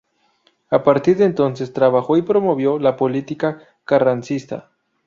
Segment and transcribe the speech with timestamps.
[0.71, 4.71] A partir de entonces, trabajó y promovió la política carrancista.